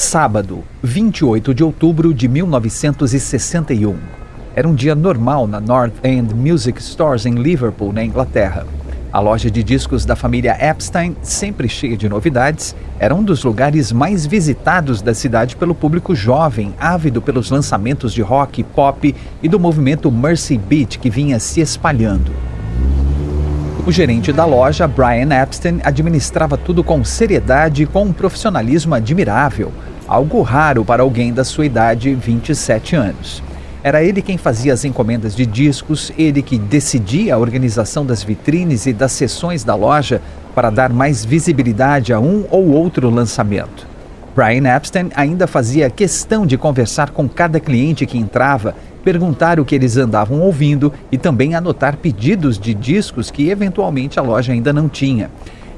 [0.00, 3.96] Sábado, 28 de outubro de 1961.
[4.54, 8.64] Era um dia normal na North End Music Stores em Liverpool, na Inglaterra.
[9.12, 13.90] A loja de discos da família Epstein, sempre cheia de novidades, era um dos lugares
[13.90, 19.58] mais visitados da cidade pelo público jovem, ávido pelos lançamentos de rock, pop e do
[19.58, 22.30] movimento Mercy Beat que vinha se espalhando.
[23.88, 29.72] O gerente da loja, Brian Epstein, administrava tudo com seriedade e com um profissionalismo admirável
[30.06, 33.42] algo raro para alguém da sua idade, 27 anos.
[33.82, 38.84] Era ele quem fazia as encomendas de discos, ele que decidia a organização das vitrines
[38.84, 40.20] e das sessões da loja
[40.54, 43.86] para dar mais visibilidade a um ou outro lançamento.
[44.36, 48.74] Brian Epstein ainda fazia questão de conversar com cada cliente que entrava,
[49.08, 54.22] perguntar o que eles andavam ouvindo e também anotar pedidos de discos que eventualmente a
[54.22, 55.30] loja ainda não tinha.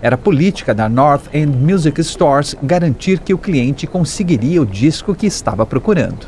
[0.03, 5.28] Era política da North End Music Stores garantir que o cliente conseguiria o disco que
[5.28, 6.27] estava procurando.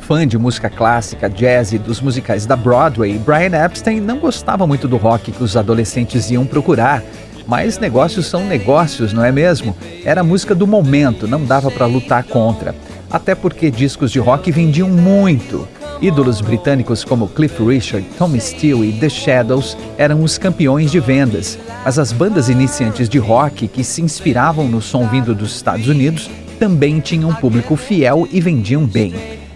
[0.00, 4.86] Fã de música clássica, jazz e dos musicais da Broadway, Brian Epstein não gostava muito
[4.86, 7.02] do rock que os adolescentes iam procurar.
[7.46, 9.74] Mas negócios são negócios, não é mesmo?
[10.04, 12.74] Era música do momento, não dava para lutar contra.
[13.10, 15.66] Até porque discos de rock vendiam muito.
[16.00, 21.58] Ídolos britânicos como Cliff Richard, Tommy Steele e The Shadows eram os campeões de vendas,
[21.84, 26.30] mas as bandas iniciantes de rock que se inspiravam no som vindo dos Estados Unidos
[26.58, 29.12] também tinham um público fiel e vendiam bem.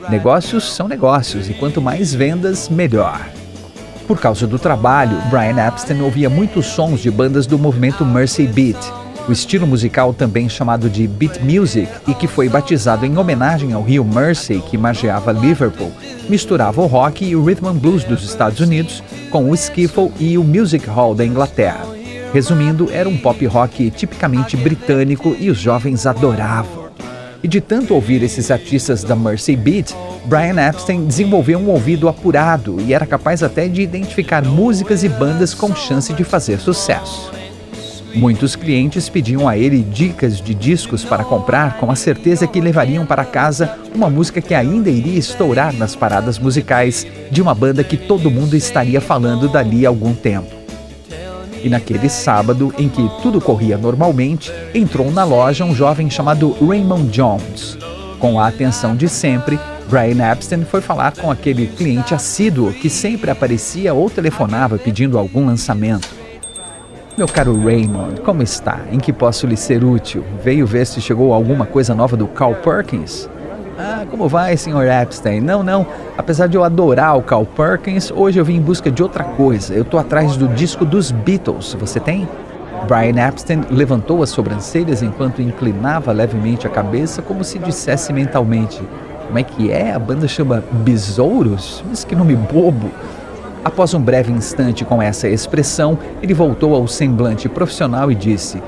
[0.09, 3.21] Negócios são negócios e quanto mais vendas, melhor.
[4.09, 9.02] Por causa do trabalho, Brian Epstein ouvia muitos sons de bandas do movimento Mercy Beat
[9.29, 13.83] o estilo musical também chamado de beat music e que foi batizado em homenagem ao
[13.83, 15.93] rio Mersey que margeava Liverpool,
[16.29, 20.37] misturava o rock e o rhythm and blues dos Estados Unidos com o skiffle e
[20.37, 21.87] o music hall da Inglaterra.
[22.33, 26.83] Resumindo, era um pop rock tipicamente britânico e os jovens adoravam.
[27.43, 29.93] E de tanto ouvir esses artistas da Mercy Beat,
[30.25, 35.53] Brian Epstein desenvolveu um ouvido apurado e era capaz até de identificar músicas e bandas
[35.53, 37.42] com chance de fazer sucesso.
[38.15, 43.07] Muitos clientes pediam a ele dicas de discos para comprar com a certeza que levariam
[43.07, 47.97] para casa uma música que ainda iria estourar nas paradas musicais de uma banda que
[47.97, 50.51] todo mundo estaria falando dali a algum tempo.
[51.65, 57.09] E naquele sábado, em que tudo corria normalmente, entrou na loja um jovem chamado Raymond
[57.11, 57.79] Jones.
[58.19, 59.59] Com a atenção de sempre,
[59.89, 65.47] Brian Epstein foi falar com aquele cliente assíduo que sempre aparecia ou telefonava pedindo algum
[65.47, 66.22] lançamento.
[67.15, 68.81] Meu caro Raymond, como está?
[68.91, 70.25] Em que posso lhe ser útil?
[70.43, 73.29] Veio ver se chegou alguma coisa nova do Carl Perkins?
[73.79, 74.87] Ah, como vai, Sr.
[75.03, 75.43] Epstein?
[75.43, 75.87] Não, não.
[76.17, 79.75] Apesar de eu adorar o Carl Perkins, hoje eu vim em busca de outra coisa.
[79.75, 81.77] Eu tô atrás do disco dos Beatles.
[81.79, 82.27] Você tem?
[82.89, 88.83] Brian Epstein levantou as sobrancelhas enquanto inclinava levemente a cabeça, como se dissesse mentalmente:
[89.27, 89.93] Como é que é?
[89.93, 91.85] A banda chama Besouros?
[91.87, 92.91] Mas que nome bobo!
[93.65, 98.61] Após um breve instante com essa expressão, ele voltou ao semblante profissional e disse: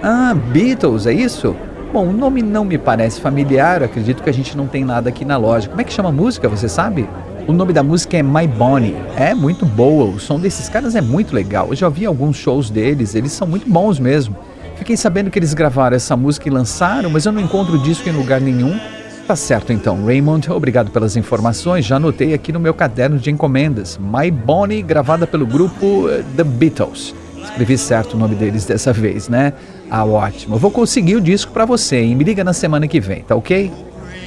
[0.00, 1.56] Ah, Beatles, é isso?
[1.92, 5.24] Bom, o nome não me parece familiar, acredito que a gente não tem nada aqui
[5.24, 5.68] na loja.
[5.68, 7.08] Como é que chama a música, você sabe?
[7.48, 8.96] O nome da música é My Bonnie.
[9.16, 11.68] É muito boa, o som desses caras é muito legal.
[11.70, 14.36] Eu já vi alguns shows deles, eles são muito bons mesmo.
[14.76, 18.08] Fiquei sabendo que eles gravaram essa música e lançaram, mas eu não encontro o disco
[18.08, 18.78] em lugar nenhum.
[19.26, 21.84] Tá certo então, Raymond, obrigado pelas informações.
[21.84, 23.98] Já anotei aqui no meu caderno de encomendas.
[23.98, 27.12] My Bonnie, gravada pelo grupo eh, The Beatles.
[27.42, 29.52] Escrevi certo o nome deles dessa vez, né?
[29.90, 30.54] Ah, ótimo.
[30.54, 33.34] Eu vou conseguir o disco para você e me liga na semana que vem, tá
[33.34, 33.72] ok?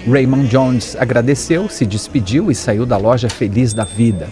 [0.06, 4.28] Raymond Jones agradeceu, se despediu e saiu da loja feliz da vida.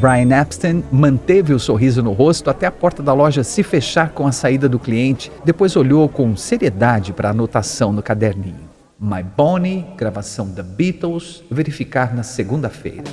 [0.00, 4.26] Brian Epstein manteve o sorriso no rosto até a porta da loja se fechar com
[4.26, 8.63] a saída do cliente, depois olhou com seriedade para a anotação no caderninho.
[8.98, 13.04] My Bonnie, gravação da Beatles, verificar na segunda-feira.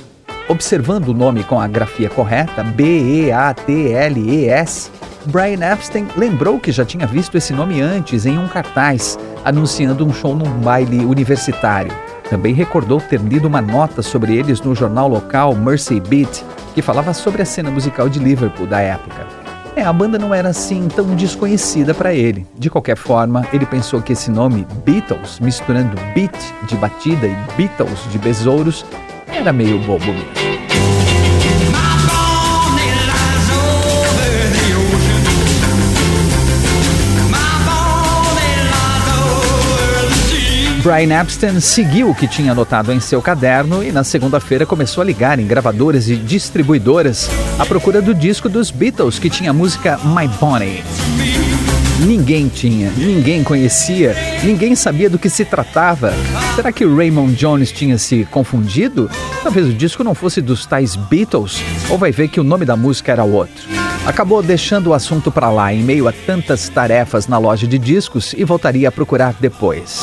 [0.48, 3.32] Observando o nome com a grafia correta, B-E-A-T-L-E-S,
[5.26, 10.12] Brian Epstein lembrou que já tinha visto esse nome antes em um cartaz anunciando um
[10.12, 11.92] show num baile universitário.
[12.28, 16.44] Também recordou ter lido uma nota sobre eles no jornal local Mercy Beat,
[16.74, 19.41] que falava sobre a cena musical de Liverpool da época.
[19.74, 22.46] É, a banda não era assim tão desconhecida para ele.
[22.56, 26.36] De qualquer forma, ele pensou que esse nome Beatles, misturando beat
[26.68, 28.84] de batida e Beatles de besouros,
[29.28, 30.51] era meio bobo mesmo.
[40.82, 45.04] Brian Epstein seguiu o que tinha anotado em seu caderno e na segunda-feira começou a
[45.04, 49.96] ligar em gravadoras e distribuidoras à procura do disco dos Beatles que tinha a música
[49.98, 50.82] My Bonnie.
[52.00, 56.12] Ninguém tinha, ninguém conhecia, ninguém sabia do que se tratava.
[56.56, 59.08] Será que Raymond Jones tinha se confundido?
[59.40, 62.74] Talvez o disco não fosse dos tais Beatles, ou vai ver que o nome da
[62.74, 63.68] música era outro.
[64.04, 68.34] Acabou deixando o assunto para lá em meio a tantas tarefas na loja de discos
[68.36, 70.02] e voltaria a procurar depois.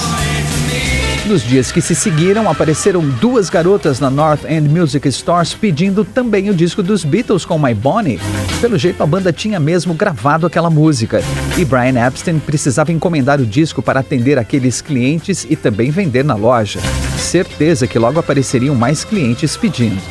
[1.29, 6.49] Nos dias que se seguiram, apareceram duas garotas na North End Music Stores pedindo também
[6.49, 8.19] o disco dos Beatles com My Bonnie.
[8.59, 11.21] Pelo jeito, a banda tinha mesmo gravado aquela música.
[11.55, 16.33] E Brian Epstein precisava encomendar o disco para atender aqueles clientes e também vender na
[16.33, 16.79] loja.
[17.19, 20.01] Certeza que logo apareceriam mais clientes pedindo.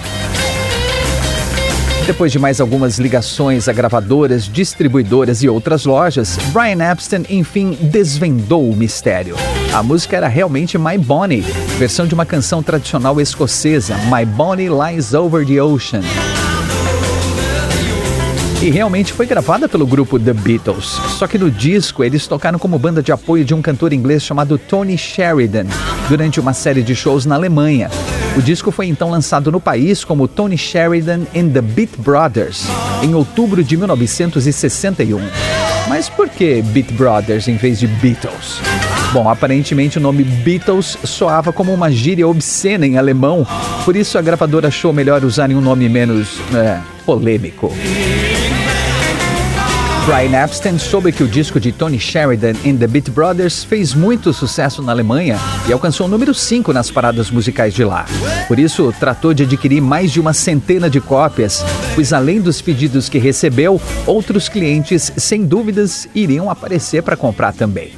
[2.09, 8.67] Depois de mais algumas ligações a gravadoras, distribuidoras e outras lojas, Brian Epstein enfim desvendou
[8.67, 9.37] o mistério.
[9.75, 11.43] A música era realmente My Bonnie,
[11.79, 16.01] versão de uma canção tradicional escocesa, My Bonnie Lies Over the Ocean.
[18.63, 20.99] E realmente foi gravada pelo grupo The Beatles.
[21.19, 24.57] Só que no disco eles tocaram como banda de apoio de um cantor inglês chamado
[24.57, 25.67] Tony Sheridan,
[26.09, 27.91] durante uma série de shows na Alemanha.
[28.39, 32.69] O disco foi então lançado no país como Tony Sheridan and the Beat Brothers,
[33.03, 35.19] em outubro de 1961.
[35.89, 38.61] Mas por que Beat Brothers em vez de Beatles?
[39.13, 43.45] Bom, aparentemente o nome Beatles soava como uma gíria obscena em alemão,
[43.85, 47.75] por isso a gravadora achou melhor usarem um nome menos é, polêmico.
[50.09, 54.33] Brian Epstein soube que o disco de Tony Sheridan and the Beat Brothers fez muito
[54.33, 55.37] sucesso na Alemanha
[55.69, 58.07] e alcançou o número 5 nas paradas musicais de lá.
[58.49, 61.63] Por isso, tratou de adquirir mais de uma centena de cópias,
[61.95, 67.93] pois além dos pedidos que recebeu, outros clientes, sem dúvidas, iriam aparecer para comprar também.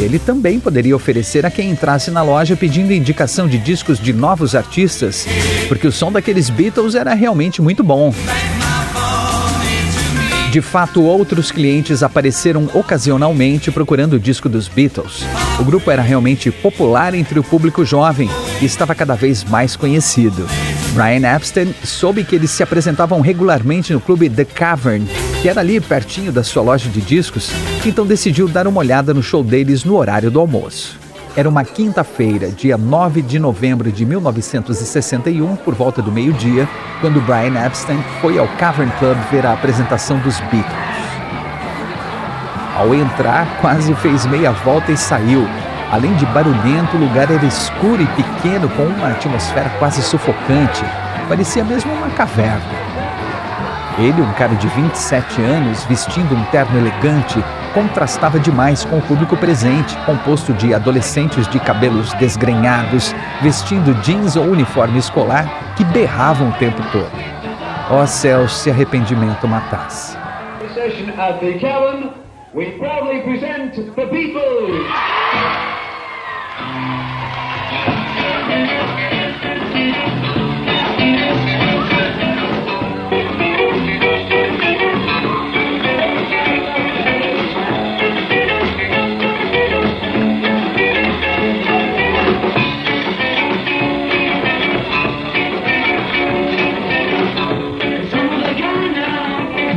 [0.00, 4.56] Ele também poderia oferecer a quem entrasse na loja pedindo indicação de discos de novos
[4.56, 5.28] artistas,
[5.68, 8.12] porque o som daqueles Beatles era realmente muito bom.
[10.52, 15.24] De fato, outros clientes apareceram ocasionalmente procurando o disco dos Beatles.
[15.58, 18.28] O grupo era realmente popular entre o público jovem
[18.60, 20.46] e estava cada vez mais conhecido.
[20.92, 25.06] Brian Epstein soube que eles se apresentavam regularmente no clube The Cavern,
[25.40, 27.50] que era ali pertinho da sua loja de discos,
[27.86, 31.01] então decidiu dar uma olhada no show deles no horário do almoço.
[31.34, 36.68] Era uma quinta-feira, dia 9 de novembro de 1961, por volta do meio-dia,
[37.00, 40.92] quando Brian Epstein foi ao Cavern Club ver a apresentação dos Beatles.
[42.76, 45.48] Ao entrar, quase fez meia volta e saiu.
[45.90, 50.84] Além de barulhento, o lugar era escuro e pequeno, com uma atmosfera quase sufocante.
[51.28, 52.91] Parecia mesmo uma caverna.
[53.98, 57.42] Ele, um cara de 27 anos, vestindo um terno elegante,
[57.74, 64.44] contrastava demais com o público presente, composto de adolescentes de cabelos desgrenhados, vestindo jeans ou
[64.44, 67.12] uniforme escolar, que berravam o tempo todo.
[67.90, 70.16] Ó oh, céus, se arrependimento matasse.
[72.54, 74.86] We proudly present the Beatles!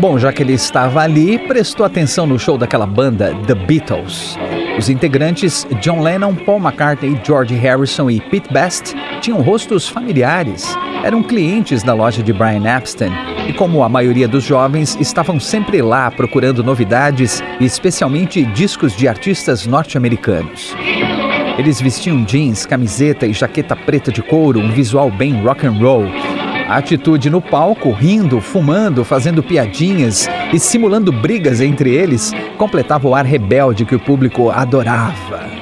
[0.07, 4.37] Bom, já que ele estava ali, prestou atenção no show daquela banda The Beatles.
[4.77, 10.77] Os integrantes John Lennon, Paul McCartney, George Harrison e Pete Best tinham rostos familiares.
[11.03, 13.11] Eram clientes da loja de Brian Epstein
[13.49, 19.07] e, como a maioria dos jovens, estavam sempre lá procurando novidades e especialmente discos de
[19.07, 20.75] artistas norte-americanos.
[21.57, 26.05] Eles vestiam jeans, camiseta e jaqueta preta de couro, um visual bem rock and roll
[26.67, 33.13] a atitude no palco, rindo, fumando, fazendo piadinhas e simulando brigas entre eles, completava o
[33.13, 35.55] ar rebelde que o público adorava.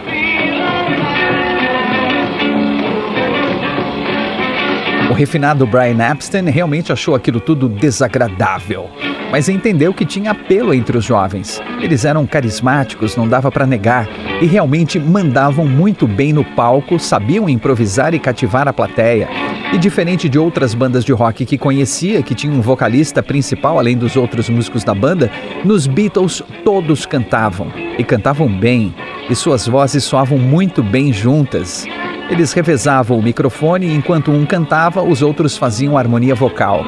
[5.09, 8.89] O refinado Brian Epstein realmente achou aquilo tudo desagradável,
[9.29, 11.61] mas entendeu que tinha apelo entre os jovens.
[11.81, 14.07] Eles eram carismáticos, não dava para negar,
[14.41, 19.27] e realmente mandavam muito bem no palco, sabiam improvisar e cativar a plateia.
[19.73, 23.97] E diferente de outras bandas de rock que conhecia, que tinha um vocalista principal além
[23.97, 25.31] dos outros músicos da banda,
[25.65, 27.71] nos Beatles todos cantavam.
[27.97, 28.93] E cantavam bem,
[29.27, 31.85] e suas vozes soavam muito bem juntas.
[32.29, 36.85] Eles revezavam o microfone e enquanto um cantava, os outros faziam harmonia vocal.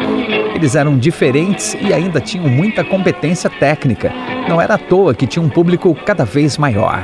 [0.53, 4.13] Eles eram diferentes e ainda tinham muita competência técnica.
[4.47, 7.03] Não era à toa que tinha um público cada vez maior.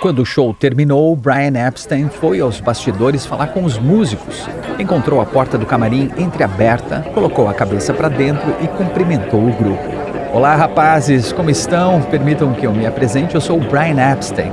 [0.00, 4.48] Quando o show terminou, Brian Epstein foi aos bastidores falar com os músicos.
[4.78, 9.84] Encontrou a porta do camarim entreaberta, colocou a cabeça para dentro e cumprimentou o grupo.
[10.32, 12.00] Olá, rapazes, como estão?
[12.00, 14.50] Permitam que eu me apresente, eu sou o Brian Epstein.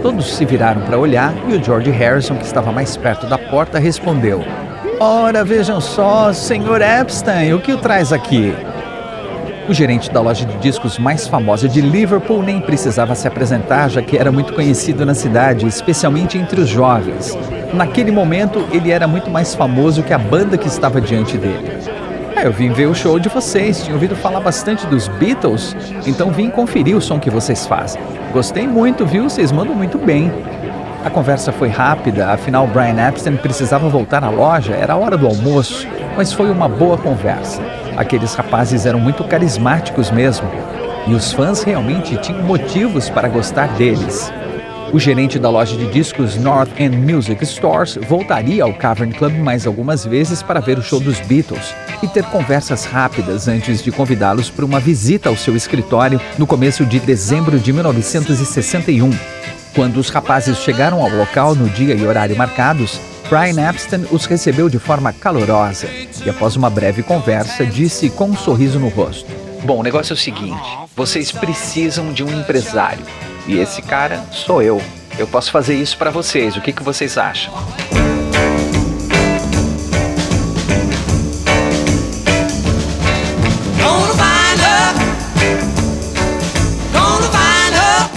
[0.00, 3.80] Todos se viraram para olhar e o George Harrison, que estava mais perto da porta,
[3.80, 4.44] respondeu:
[5.00, 8.54] Ora, vejam só, senhor Epstein, o que o traz aqui?
[9.66, 14.02] O gerente da loja de discos mais famosa de Liverpool nem precisava se apresentar, já
[14.02, 17.36] que era muito conhecido na cidade, especialmente entre os jovens.
[17.72, 21.72] Naquele momento, ele era muito mais famoso que a banda que estava diante dele.
[22.36, 25.74] É, eu vim ver o show de vocês, tinha ouvido falar bastante dos Beatles,
[26.06, 28.02] então vim conferir o som que vocês fazem.
[28.34, 29.30] Gostei muito, viu?
[29.30, 30.30] Vocês mandam muito bem.
[31.02, 35.26] A conversa foi rápida, afinal Brian Epstein precisava voltar à loja, era a hora do
[35.26, 37.62] almoço, mas foi uma boa conversa.
[37.96, 40.48] Aqueles rapazes eram muito carismáticos mesmo,
[41.06, 44.32] e os fãs realmente tinham motivos para gostar deles.
[44.92, 49.66] O gerente da loja de discos North End Music Stores voltaria ao Cavern Club mais
[49.66, 54.50] algumas vezes para ver o show dos Beatles e ter conversas rápidas antes de convidá-los
[54.50, 59.10] para uma visita ao seu escritório no começo de dezembro de 1961.
[59.74, 64.68] Quando os rapazes chegaram ao local no dia e horário marcados, Brian Epstein os recebeu
[64.68, 65.88] de forma calorosa
[66.24, 69.30] e, após uma breve conversa, disse com um sorriso no rosto:
[69.64, 73.04] Bom, o negócio é o seguinte: vocês precisam de um empresário
[73.46, 74.80] e esse cara sou eu.
[75.18, 76.56] Eu posso fazer isso para vocês.
[76.56, 77.52] O que, que vocês acham?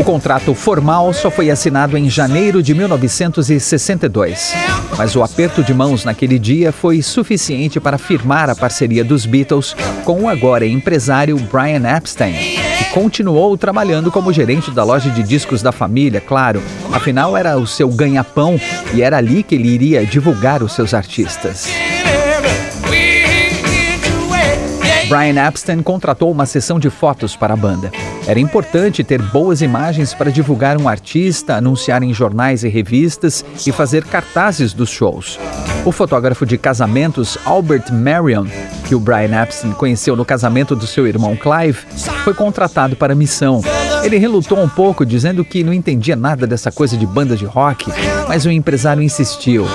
[0.07, 4.53] Contrato formal só foi assinado em janeiro de 1962.
[4.97, 9.75] Mas o aperto de mãos naquele dia foi suficiente para firmar a parceria dos Beatles
[10.05, 12.35] com o agora empresário Brian Epstein,
[12.77, 16.63] que continuou trabalhando como gerente da loja de discos da família, claro.
[16.93, 18.57] Afinal, era o seu ganha-pão
[18.93, 21.67] e era ali que ele iria divulgar os seus artistas.
[25.09, 27.91] Brian Epstein contratou uma sessão de fotos para a banda.
[28.27, 33.71] Era importante ter boas imagens para divulgar um artista, anunciar em jornais e revistas e
[33.71, 35.39] fazer cartazes dos shows.
[35.85, 38.45] O fotógrafo de casamentos Albert Marion,
[38.85, 41.79] que o Brian Epstein conheceu no casamento do seu irmão Clive,
[42.25, 43.61] foi contratado para a missão.
[44.03, 47.89] Ele relutou um pouco, dizendo que não entendia nada dessa coisa de banda de rock,
[48.27, 49.65] mas o empresário insistiu.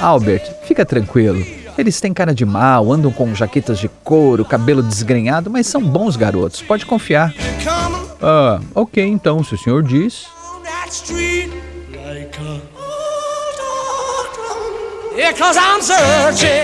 [0.00, 1.40] Albert, fica tranquilo.
[1.78, 6.16] Eles têm cara de mal, andam com jaquetas de couro, cabelo desgrenhado, mas são bons
[6.16, 7.32] garotos, pode confiar.
[8.22, 10.26] Ah, ok, então, se o senhor diz.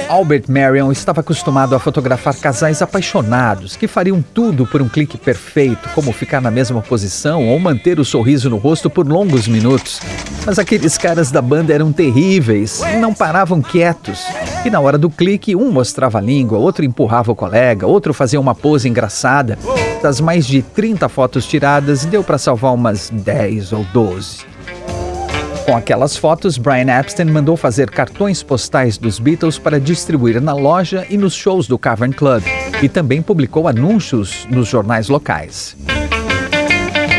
[0.09, 5.91] Albert Marion estava acostumado a fotografar casais apaixonados que fariam tudo por um clique perfeito,
[5.95, 10.01] como ficar na mesma posição ou manter o sorriso no rosto por longos minutos.
[10.47, 14.25] Mas aqueles caras da banda eram terríveis, não paravam quietos.
[14.65, 18.41] E na hora do clique, um mostrava a língua, outro empurrava o colega, outro fazia
[18.41, 19.59] uma pose engraçada.
[20.03, 24.56] Das mais de 30 fotos tiradas, deu para salvar umas 10 ou 12.
[25.67, 31.05] Com aquelas fotos, Brian Epstein mandou fazer cartões postais dos Beatles para distribuir na loja
[31.11, 32.45] e nos shows do Cavern Club,
[32.81, 35.77] e também publicou anúncios nos jornais locais.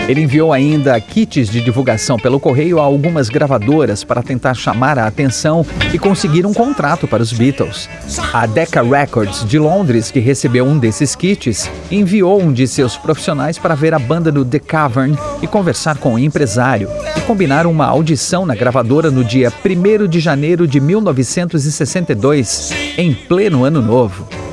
[0.07, 5.05] Ele enviou ainda kits de divulgação pelo correio a algumas gravadoras para tentar chamar a
[5.05, 7.89] atenção e conseguir um contrato para os Beatles.
[8.31, 13.57] A Decca Records de Londres, que recebeu um desses kits, enviou um de seus profissionais
[13.57, 17.85] para ver a banda no The Cavern e conversar com o empresário e combinar uma
[17.85, 24.46] audição na gravadora no dia 1 de janeiro de 1962, em pleno ano novo.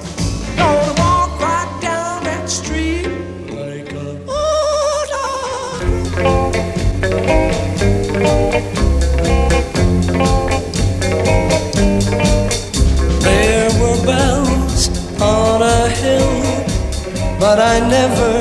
[17.74, 18.38] I never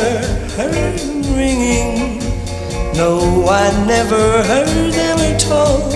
[0.55, 2.19] heard them ringing.
[2.95, 5.91] No, I never heard them at all.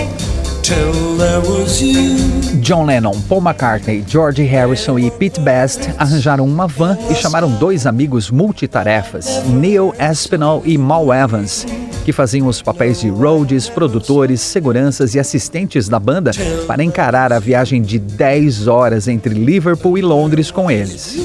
[2.61, 7.85] John Lennon, Paul McCartney, George Harrison e Pete Best arranjaram uma van e chamaram dois
[7.85, 11.65] amigos multitarefas, Neil Aspinall e Mal Evans,
[12.03, 16.31] que faziam os papéis de roadies, produtores, seguranças e assistentes da banda
[16.65, 21.15] para encarar a viagem de 10 horas entre Liverpool e Londres com eles.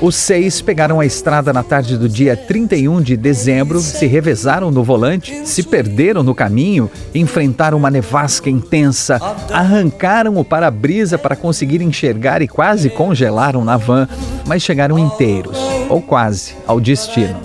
[0.00, 4.84] Os seis pegaram a estrada na tarde do dia 31 de dezembro, se revezaram no
[4.84, 9.20] volante, se perderam no caminho, enfrentaram uma nevasca intensa,
[9.52, 14.08] arrancaram o para-brisa para conseguir enxergar e quase congelaram na van,
[14.46, 17.36] mas chegaram inteiros, ou quase, ao destino.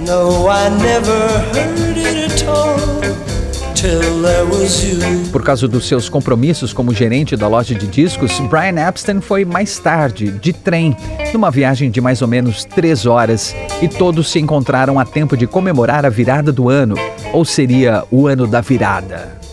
[0.00, 3.33] No, I never heard it at all.
[5.30, 9.78] Por causa dos seus compromissos como gerente da loja de discos, Brian Epstein foi mais
[9.78, 10.96] tarde, de trem,
[11.32, 15.46] numa viagem de mais ou menos três horas, e todos se encontraram a tempo de
[15.46, 16.94] comemorar a virada do ano,
[17.32, 19.43] ou seria o ano da virada.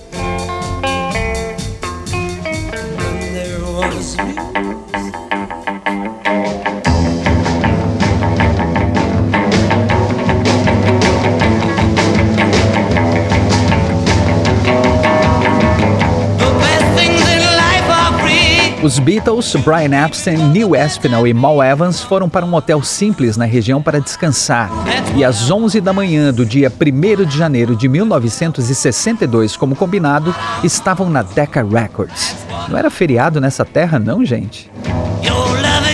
[18.84, 23.46] Os Beatles, Brian Epstein, Neil Aspinall e Mal Evans foram para um hotel simples na
[23.46, 24.72] região para descansar.
[25.16, 30.34] E às 11 da manhã do dia 1 de janeiro de 1962, como combinado,
[30.64, 32.36] estavam na Decca Records.
[32.70, 34.70] Não era feriado nessa terra, não, gente?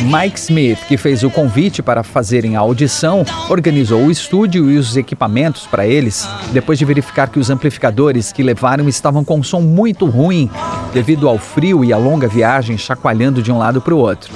[0.03, 4.95] Mike Smith, que fez o convite para fazerem a audição, organizou o estúdio e os
[4.95, 10.05] equipamentos para eles, depois de verificar que os amplificadores que levaram estavam com som muito
[10.05, 10.49] ruim,
[10.93, 14.31] devido ao frio e à longa viagem chacoalhando de um lado para o outro.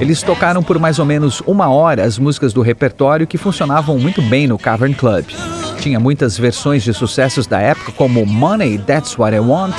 [0.00, 4.20] Eles tocaram por mais ou menos uma hora as músicas do repertório que funcionavam muito
[4.22, 5.26] bem no Cavern Club.
[5.78, 9.74] Tinha muitas versões de sucessos da época, como Money, That's What I Want.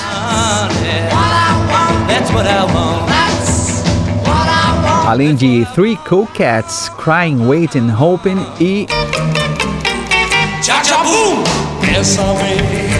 [5.13, 8.87] Além de Three Cool Cats, Crying, Waiting, Hoping e.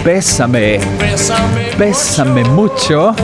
[0.04, 0.80] Bésame,
[1.76, 3.16] Bésame mucho.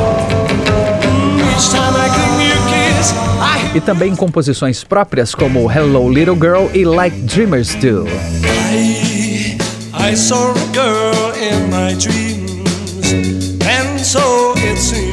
[3.76, 8.08] E também composições próprias como Hello Little Girl e Like Dreamers Do.
[8.72, 9.56] I,
[9.94, 13.14] I saw a girl in my dreams,
[13.62, 15.09] and so it seems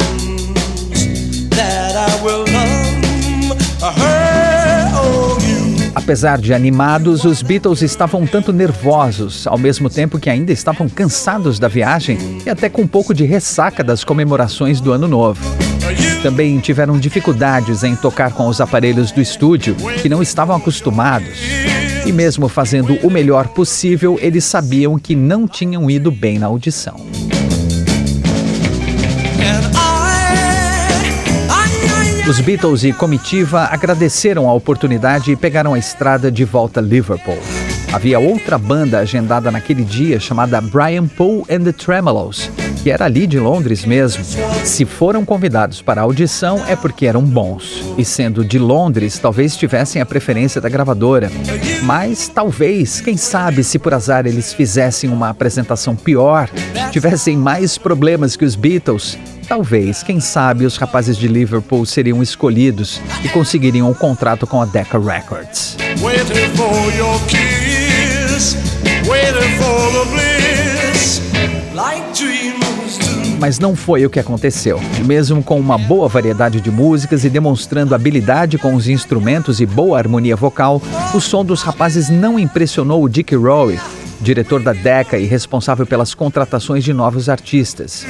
[5.97, 10.91] Apesar de animados, os Beatles estavam um tanto nervosos, ao mesmo tempo que ainda estavam
[10.91, 15.41] cansados da viagem e até com um pouco de ressaca das comemorações do Ano Novo.
[16.23, 21.39] Também tiveram dificuldades em tocar com os aparelhos do estúdio, que não estavam acostumados.
[22.05, 27.07] E mesmo fazendo o melhor possível, eles sabiam que não tinham ido bem na audição.
[32.29, 37.39] Os Beatles e comitiva agradeceram a oportunidade e pegaram a estrada de volta a Liverpool.
[37.93, 42.51] Havia outra banda agendada naquele dia chamada Brian Paul and the Tremolos,
[42.83, 44.25] que era ali de Londres mesmo.
[44.65, 47.95] Se foram convidados para a audição é porque eram bons.
[47.97, 51.31] E sendo de Londres, talvez tivessem a preferência da gravadora.
[51.85, 56.51] Mas talvez, quem sabe, se por azar eles fizessem uma apresentação pior,
[56.91, 59.17] tivessem mais problemas que os Beatles
[59.49, 64.65] Talvez, quem sabe, os rapazes de Liverpool seriam escolhidos e conseguiriam um contrato com a
[64.65, 65.77] Decca Records.
[73.39, 74.81] Mas não foi o que aconteceu.
[75.05, 79.99] Mesmo com uma boa variedade de músicas e demonstrando habilidade com os instrumentos e boa
[79.99, 80.83] harmonia vocal,
[81.15, 83.79] o som dos rapazes não impressionou o Dick Rowe,
[84.21, 88.05] diretor da Decca e responsável pelas contratações de novos artistas.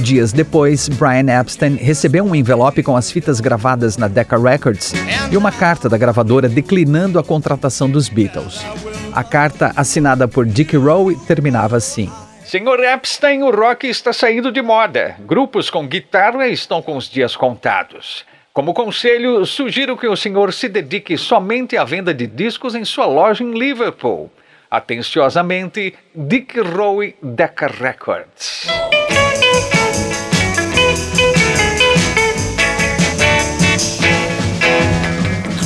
[0.00, 4.92] Dias depois, Brian Epstein recebeu um envelope com as fitas gravadas na Decca Records
[5.30, 8.64] e uma carta da gravadora declinando a contratação dos Beatles.
[9.12, 12.10] A carta, assinada por Dick Rowe, terminava assim:
[12.44, 15.16] Senhor Epstein, o rock está saindo de moda.
[15.20, 18.24] Grupos com guitarra estão com os dias contados.
[18.52, 23.06] Como conselho, sugiro que o senhor se dedique somente à venda de discos em sua
[23.06, 24.30] loja em Liverpool.
[24.70, 28.66] Atenciosamente, Dick Rowe Decca Records.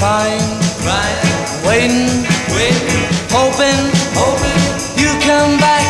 [0.02, 0.42] Crying,
[0.82, 1.22] crying,
[1.64, 2.10] waiting,
[2.56, 3.78] waiting, hoping,
[4.18, 4.62] hoping
[4.98, 5.84] you come back.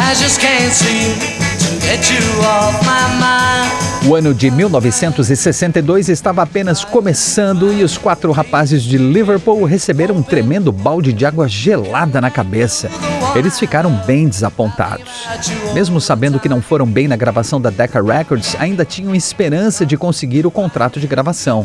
[0.00, 1.14] I just can't seem
[1.62, 3.70] to get you off my mind.
[4.04, 10.22] O ano de 1962 estava apenas começando e os quatro rapazes de Liverpool receberam um
[10.24, 12.90] tremendo balde de água gelada na cabeça.
[13.36, 15.28] Eles ficaram bem desapontados.
[15.72, 19.96] Mesmo sabendo que não foram bem na gravação da Decca Records, ainda tinham esperança de
[19.96, 21.64] conseguir o contrato de gravação.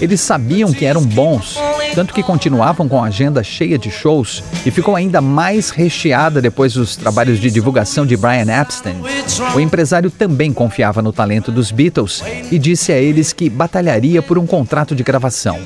[0.00, 1.58] Eles sabiam que eram bons,
[1.94, 6.72] tanto que continuavam com a agenda cheia de shows e ficou ainda mais recheada depois
[6.72, 8.96] dos trabalhos de divulgação de Brian Epstein.
[9.54, 14.38] O empresário também confiava no talento dos Beatles e disse a eles que batalharia por
[14.38, 15.58] um contrato de gravação.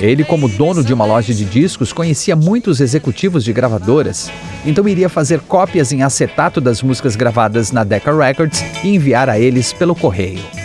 [0.00, 4.30] Ele, como dono de uma loja de discos, conhecia muitos executivos de gravadoras,
[4.64, 9.38] então iria fazer cópias em acetato das músicas gravadas na Decca Records e enviar a
[9.38, 10.59] eles pelo correio.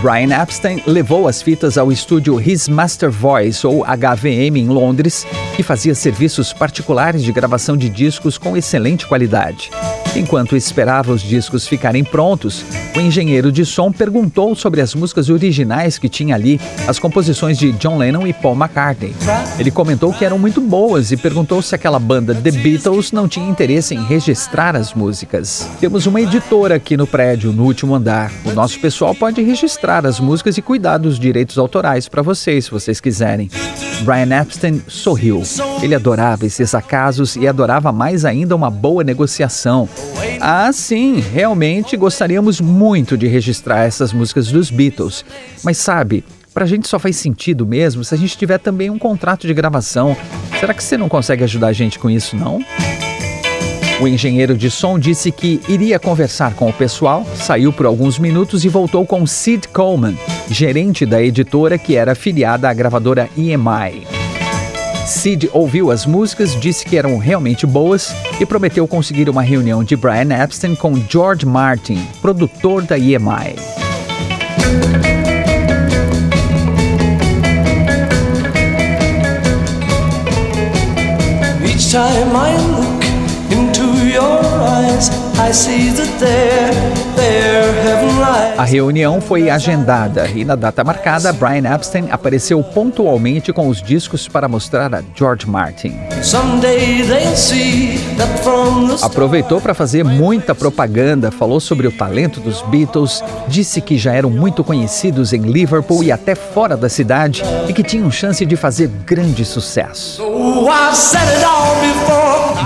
[0.00, 5.62] Brian Epstein levou as fitas ao estúdio His Master Voice, ou HVM, em Londres, que
[5.62, 9.70] fazia serviços particulares de gravação de discos com excelente qualidade.
[10.16, 12.64] Enquanto esperava os discos ficarem prontos,
[12.96, 17.72] o engenheiro de som perguntou sobre as músicas originais que tinha ali, as composições de
[17.72, 19.14] John Lennon e Paul McCartney.
[19.58, 23.48] Ele comentou que eram muito boas e perguntou se aquela banda The Beatles não tinha
[23.48, 25.68] interesse em registrar as músicas.
[25.80, 28.32] Temos uma editora aqui no prédio, no último andar.
[28.44, 32.70] O nosso pessoal pode registrar as músicas e cuidar dos direitos autorais para vocês, se
[32.70, 33.48] vocês quiserem.
[34.02, 35.42] Brian Epstein sorriu.
[35.82, 39.88] Ele adorava esses acasos e adorava mais ainda uma boa negociação.
[40.40, 45.24] Ah, sim, realmente gostaríamos muito de registrar essas músicas dos Beatles.
[45.64, 49.46] Mas sabe, pra gente só faz sentido mesmo se a gente tiver também um contrato
[49.46, 50.16] de gravação.
[50.60, 52.60] Será que você não consegue ajudar a gente com isso, não?
[54.00, 58.64] O engenheiro de som disse que iria conversar com o pessoal, saiu por alguns minutos
[58.64, 60.16] e voltou com Sid Coleman,
[60.48, 64.17] gerente da editora que era afiliada à gravadora EMI.
[65.08, 69.96] Sid ouviu as músicas, disse que eram realmente boas e prometeu conseguir uma reunião de
[69.96, 73.56] Brian Epstein com George Martin, produtor da EMI.
[81.64, 83.02] Each time I look
[83.50, 85.27] into your eyes,
[88.58, 94.26] A reunião foi agendada e na data marcada, Brian Epstein apareceu pontualmente com os discos
[94.26, 95.94] para mostrar a George Martin.
[99.04, 104.30] Aproveitou para fazer muita propaganda, falou sobre o talento dos Beatles, disse que já eram
[104.30, 108.88] muito conhecidos em Liverpool e até fora da cidade e que tinham chance de fazer
[108.88, 110.20] grande sucesso.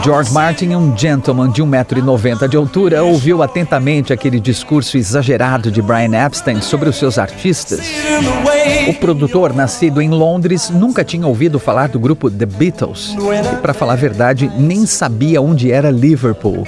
[0.04, 6.12] George Martin, um gentleman de 1,90m de altura, ouviu atentamente aquele discurso exagerado de Brian
[6.12, 7.86] Epstein sobre os seus artistas.
[8.88, 13.72] O produtor, nascido em Londres, nunca tinha ouvido falar do grupo The Beatles e, para
[13.72, 16.64] falar a verdade, nem sabia onde era Liverpool.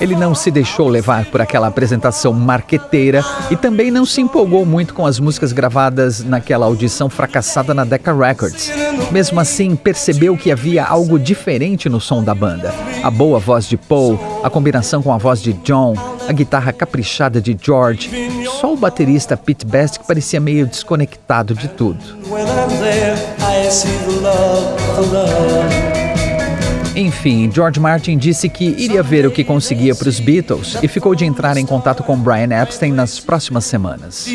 [0.00, 4.94] Ele não se deixou levar por aquela apresentação marqueteira e também não se empolgou muito
[4.94, 8.70] com as músicas gravadas naquela audição fracassada na Decca Records.
[9.10, 12.72] Mesmo assim, percebeu que havia algo diferente no som da banda.
[13.02, 15.94] A boa voz de Paul, a combinação com a voz de John,
[16.28, 18.10] a guitarra caprichada de George.
[18.60, 21.98] Só o baterista Pete Best que parecia meio desconectado de tudo.
[26.98, 31.14] Enfim, George Martin disse que iria ver o que conseguia para os Beatles e ficou
[31.14, 34.26] de entrar em contato com Brian Epstein nas próximas semanas.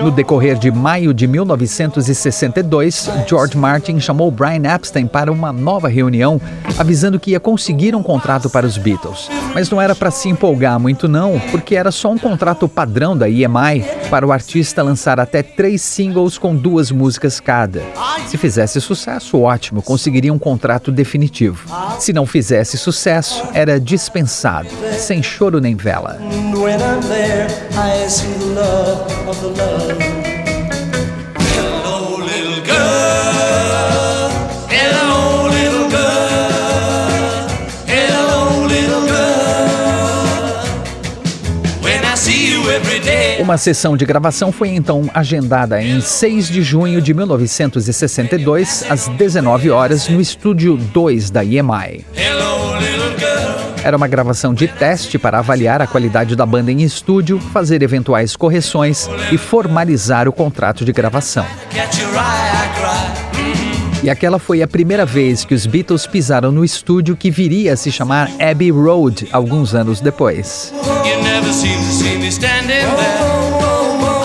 [0.00, 6.40] No decorrer de maio de 1962, George Martin chamou Brian Epstein para uma nova reunião,
[6.78, 9.28] avisando que ia conseguir um contrato para os Beatles.
[9.52, 13.28] Mas não era para se empolgar muito não, porque era só um contrato padrão da
[13.28, 17.82] EMI para o artista lançar até três singles com duas músicas cada.
[18.28, 21.79] Se fizesse sucesso, ótimo, conseguiria um contrato definitivo.
[21.98, 26.18] Se não fizesse sucesso, era dispensado, sem choro nem vela.
[43.50, 49.70] Uma sessão de gravação foi então agendada em 6 de junho de 1962, às 19
[49.70, 52.06] horas, no estúdio 2 da EMI.
[53.82, 58.36] Era uma gravação de teste para avaliar a qualidade da banda em estúdio, fazer eventuais
[58.36, 61.44] correções e formalizar o contrato de gravação.
[64.00, 67.76] E aquela foi a primeira vez que os Beatles pisaram no estúdio que viria a
[67.76, 70.72] se chamar Abbey Road alguns anos depois.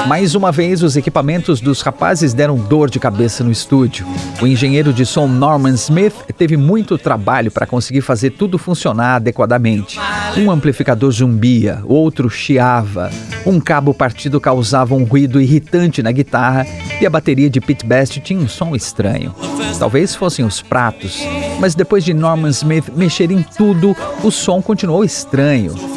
[0.07, 4.05] Mais uma vez, os equipamentos dos rapazes deram dor de cabeça no estúdio.
[4.39, 9.99] O engenheiro de som Norman Smith teve muito trabalho para conseguir fazer tudo funcionar adequadamente.
[10.37, 13.09] Um amplificador zumbia, outro chiava,
[13.47, 16.67] um cabo partido causava um ruído irritante na guitarra
[17.01, 19.33] e a bateria de Pete Best tinha um som estranho.
[19.79, 21.19] Talvez fossem os pratos,
[21.59, 25.94] mas depois de Norman Smith mexer em tudo, o som continuou estranho.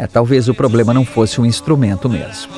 [0.00, 2.50] É, talvez o problema não fosse o instrumento mesmo.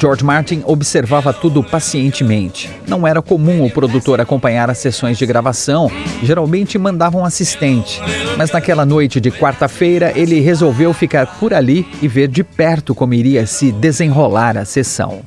[0.00, 2.70] George Martin observava tudo pacientemente.
[2.86, 5.90] Não era comum o produtor acompanhar as sessões de gravação,
[6.22, 8.00] geralmente mandava um assistente.
[8.36, 13.14] Mas naquela noite de quarta-feira, ele resolveu ficar por ali e ver de perto como
[13.14, 15.24] iria se desenrolar a sessão.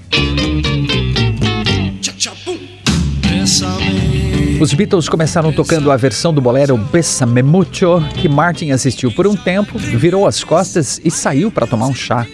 [4.61, 9.35] Os Beatles começaram tocando a versão do bolero Bessame Mucho, que Martin assistiu por um
[9.35, 12.27] tempo, virou as costas e saiu para tomar um chá.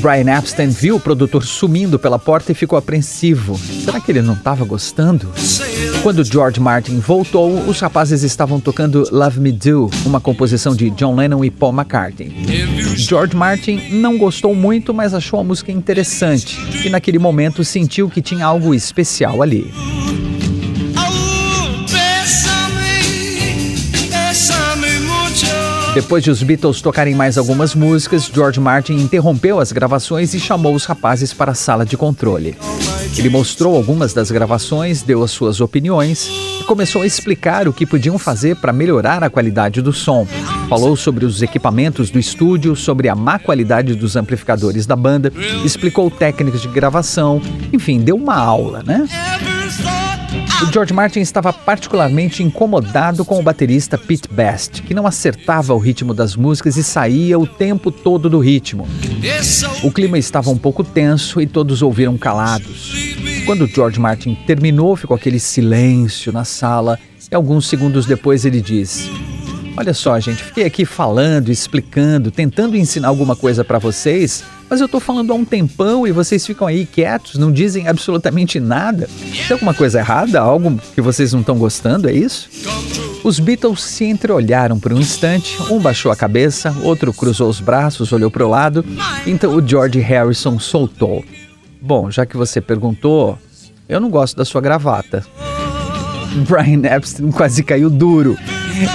[0.00, 3.58] Brian Epstein viu o produtor sumindo pela porta e ficou apreensivo.
[3.84, 5.28] Será que ele não estava gostando?
[6.02, 11.14] Quando George Martin voltou, os rapazes estavam tocando Love Me Do, uma composição de John
[11.14, 12.32] Lennon e Paul McCartney.
[12.96, 18.22] George Martin não gostou muito, mas achou a música interessante e naquele momento sentiu que
[18.22, 19.70] tinha algo especial ali.
[25.92, 30.72] Depois de os Beatles tocarem mais algumas músicas, George Martin interrompeu as gravações e chamou
[30.72, 32.56] os rapazes para a sala de controle.
[33.18, 37.84] Ele mostrou algumas das gravações, deu as suas opiniões e começou a explicar o que
[37.84, 40.28] podiam fazer para melhorar a qualidade do som.
[40.68, 45.32] Falou sobre os equipamentos do estúdio, sobre a má qualidade dos amplificadores da banda,
[45.64, 49.08] explicou técnicas de gravação, enfim, deu uma aula, né?
[50.62, 55.78] O George Martin estava particularmente incomodado com o baterista Pete Best, que não acertava o
[55.78, 58.86] ritmo das músicas e saía o tempo todo do ritmo.
[59.82, 62.92] O clima estava um pouco tenso e todos ouviram calados.
[63.46, 66.98] Quando George Martin terminou, ficou aquele silêncio na sala
[67.30, 69.10] e alguns segundos depois ele disse:
[69.80, 74.86] Olha só, gente, fiquei aqui falando, explicando, tentando ensinar alguma coisa para vocês, mas eu
[74.86, 79.08] tô falando há um tempão e vocês ficam aí quietos, não dizem absolutamente nada.
[79.48, 80.38] Tem alguma coisa errada?
[80.38, 82.50] Algo que vocês não estão gostando, é isso?
[83.24, 88.12] Os Beatles se entreolharam por um instante, um baixou a cabeça, outro cruzou os braços,
[88.12, 88.84] olhou para o lado,
[89.26, 91.24] então o George Harrison soltou.
[91.80, 93.38] Bom, já que você perguntou,
[93.88, 95.24] eu não gosto da sua gravata.
[96.46, 98.36] Brian Epstein quase caiu duro.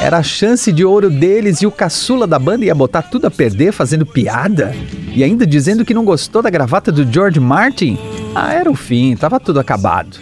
[0.02, 3.32] Era a chance de ouro deles e o caçula da banda ia botar tudo a
[3.32, 4.76] perder fazendo piada?
[5.14, 7.98] E ainda dizendo que não gostou da gravata do George Martin?
[8.34, 10.18] Ah, era o fim, tava tudo acabado.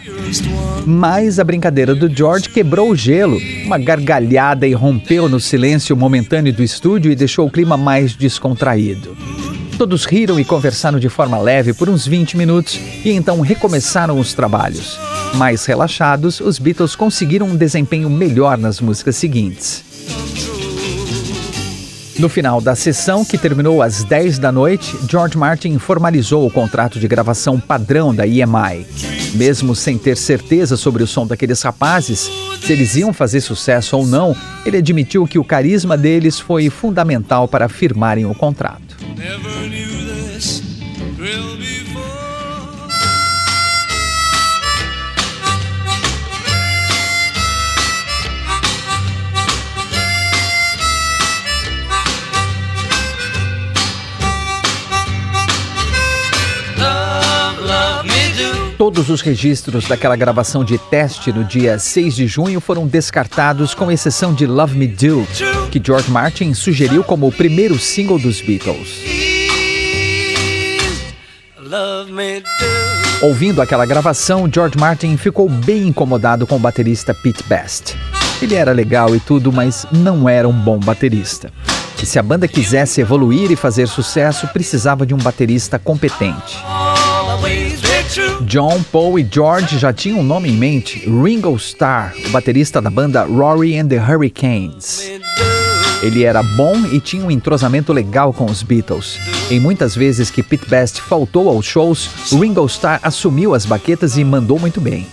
[0.85, 3.37] Mas a brincadeira do George quebrou o gelo.
[3.65, 9.15] Uma gargalhada irrompeu no silêncio momentâneo do estúdio e deixou o clima mais descontraído.
[9.77, 14.33] Todos riram e conversaram de forma leve por uns 20 minutos e então recomeçaram os
[14.33, 14.99] trabalhos.
[15.35, 19.83] Mais relaxados, os Beatles conseguiram um desempenho melhor nas músicas seguintes.
[22.19, 26.99] No final da sessão, que terminou às 10 da noite, George Martin formalizou o contrato
[26.99, 28.85] de gravação padrão da EMI.
[29.33, 32.29] Mesmo sem ter certeza sobre o som daqueles rapazes,
[32.61, 37.47] se eles iam fazer sucesso ou não, ele admitiu que o carisma deles foi fundamental
[37.47, 38.92] para firmarem o contrato.
[58.77, 63.89] Todos os registros daquela gravação de teste no dia 6 de junho foram descartados, com
[63.89, 65.25] exceção de Love Me Do,
[65.71, 69.12] que George Martin sugeriu como o primeiro single dos Beatles.
[73.21, 77.97] Ouvindo aquela gravação, George Martin ficou bem incomodado com o baterista Pete Best.
[78.41, 81.51] Ele era legal e tudo, mas não era um bom baterista.
[82.01, 86.57] E se a banda quisesse evoluir e fazer sucesso, precisava de um baterista competente.
[88.41, 92.89] John, Paul e George já tinham um nome em mente: Ringo Starr, o baterista da
[92.89, 95.09] banda Rory and the Hurricanes.
[96.03, 99.17] Ele era bom e tinha um entrosamento legal com os Beatles.
[99.49, 104.23] Em muitas vezes que Pete Best faltou aos shows, Ringo Starr assumiu as baquetas e
[104.25, 105.07] mandou muito bem.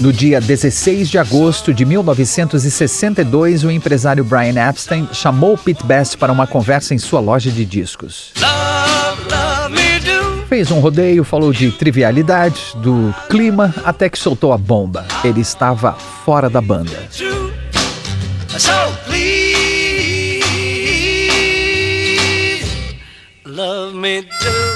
[0.00, 6.32] No dia 16 de agosto de 1962, o empresário Brian Epstein chamou Pete Best para
[6.32, 8.32] uma conversa em sua loja de discos.
[10.48, 15.06] Fez um rodeio, falou de trivialidades, do clima, até que soltou a bomba.
[15.22, 17.08] Ele estava fora da banda.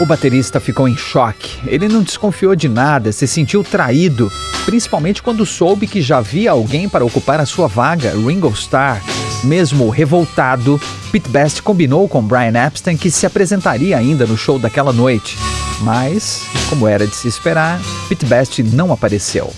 [0.01, 1.61] O baterista ficou em choque.
[1.67, 4.33] Ele não desconfiou de nada, se sentiu traído,
[4.65, 9.01] principalmente quando soube que já havia alguém para ocupar a sua vaga, Ringo Starr.
[9.45, 10.81] Mesmo revoltado,
[11.13, 15.39] Pete Best combinou com Brian Epstein que se apresentaria ainda no show daquela noite.
[15.83, 19.53] Mas, como era de se esperar, Pete Best não apareceu.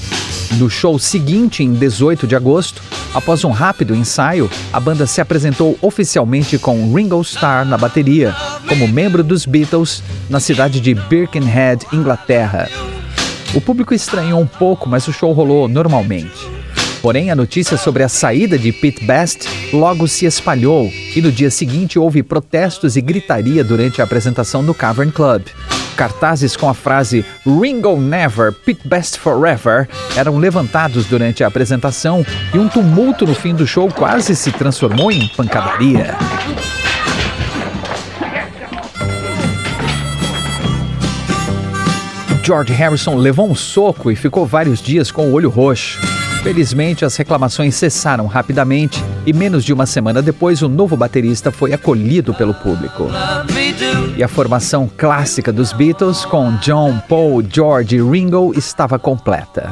[0.59, 2.83] No show seguinte, em 18 de agosto,
[3.15, 8.35] após um rápido ensaio, a banda se apresentou oficialmente com Ringo Starr na bateria,
[8.69, 12.69] como membro dos Beatles, na cidade de Birkenhead, Inglaterra.
[13.55, 16.49] O público estranhou um pouco, mas o show rolou normalmente.
[17.03, 21.51] Porém, a notícia sobre a saída de Pete Best logo se espalhou e no dia
[21.51, 25.43] seguinte houve protestos e gritaria durante a apresentação no Cavern Club.
[26.01, 29.87] Cartazes com a frase Ringo Never, Pete Best Forever
[30.17, 35.13] eram levantados durante a apresentação e um tumulto no fim do show quase se transformou
[35.13, 36.17] em pancadaria.
[42.43, 46.01] George Harrison levou um soco e ficou vários dias com o olho roxo.
[46.43, 51.73] Felizmente, as reclamações cessaram rapidamente e, menos de uma semana depois, o novo baterista foi
[51.73, 53.09] acolhido pelo público.
[54.17, 59.71] E a formação clássica dos Beatles, com John, Paul, George e Ringo, estava completa.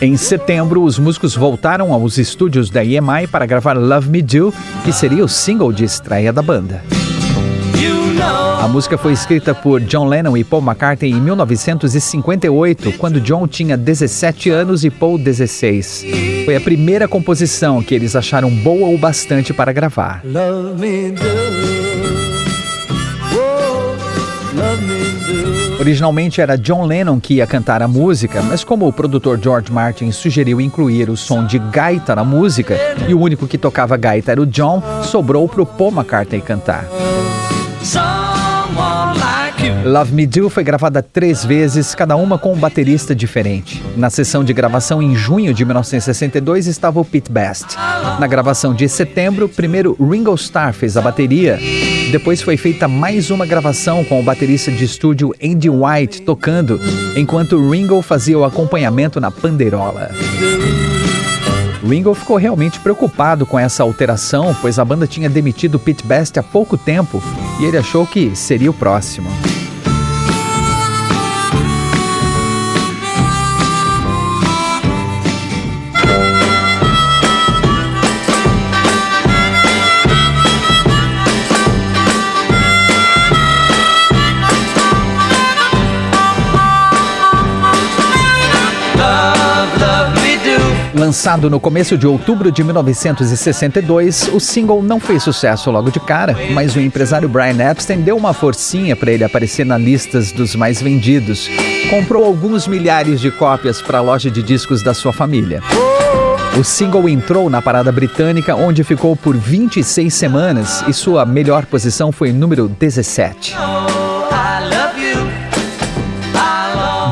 [0.00, 4.52] Em setembro, os músicos voltaram aos estúdios da EMI para gravar Love Me Do,
[4.84, 6.82] que seria o single de estreia da banda.
[8.60, 13.76] A música foi escrita por John Lennon e Paul McCartney em 1958, quando John tinha
[13.76, 16.04] 17 anos e Paul 16.
[16.44, 20.22] Foi a primeira composição que eles acharam boa o bastante para gravar.
[25.78, 30.10] Originalmente era John Lennon que ia cantar a música, mas como o produtor George Martin
[30.10, 34.40] sugeriu incluir o som de gaita na música e o único que tocava gaita era
[34.40, 36.86] o John, sobrou para o Paul McCartney cantar.
[39.84, 43.82] Love Me Do foi gravada três vezes, cada uma com um baterista diferente.
[43.96, 47.76] Na sessão de gravação em junho de 1962 estava o Pete Best.
[48.18, 51.58] Na gravação de setembro, primeiro Ringo Starr fez a bateria.
[52.10, 56.80] Depois foi feita mais uma gravação com o baterista de estúdio Andy White tocando,
[57.16, 60.10] enquanto Ringo fazia o acompanhamento na panderola.
[61.86, 66.42] Ringo ficou realmente preocupado com essa alteração, pois a banda tinha demitido Pete Best há
[66.42, 67.22] pouco tempo
[67.60, 69.30] e ele achou que seria o próximo.
[90.96, 96.34] Lançado no começo de outubro de 1962, o single não fez sucesso logo de cara,
[96.54, 100.80] mas o empresário Brian Epstein deu uma forcinha para ele aparecer nas listas dos mais
[100.80, 101.50] vendidos.
[101.90, 105.60] Comprou alguns milhares de cópias para a loja de discos da sua família.
[106.58, 112.10] O single entrou na parada britânica, onde ficou por 26 semanas e sua melhor posição
[112.10, 113.54] foi número 17.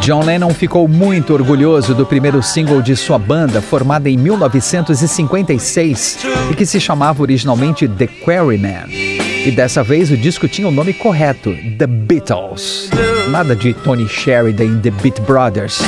[0.04, 6.18] John Lennon ficou muito orgulhoso do primeiro single de sua banda, formada em 1956
[6.50, 8.82] e que se chamava originalmente The Quarrymen.
[9.46, 12.90] E dessa vez o disco tinha o nome correto, The Beatles.
[13.30, 15.80] Nada de Tony Sheridan e The Beat Brothers.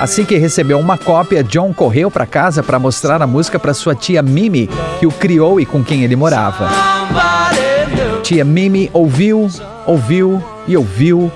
[0.00, 3.94] Assim que recebeu uma cópia, John correu para casa para mostrar a música para sua
[3.94, 6.66] tia Mimi, que o criou e com quem ele morava.
[8.22, 9.50] Tia Mimi ouviu,
[9.86, 11.30] ouviu e ouviu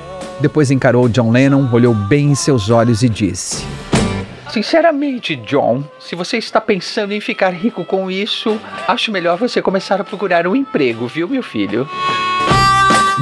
[0.44, 3.64] depois encarou John Lennon, olhou bem em seus olhos e disse:
[4.50, 9.98] Sinceramente, John, se você está pensando em ficar rico com isso, acho melhor você começar
[10.02, 11.88] a procurar um emprego, viu, meu filho?